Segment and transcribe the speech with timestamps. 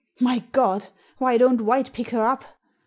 [0.19, 0.87] My God!
[1.19, 2.43] Why don't White pick her up